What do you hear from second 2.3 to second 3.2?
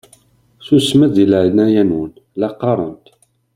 la qqaṛent!